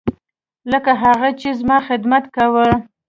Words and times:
لکه 0.71 0.91
هغه 1.03 1.29
چې 1.39 1.49
زما 1.59 1.77
خدمت 1.87 2.23
کاوه. 2.35 2.67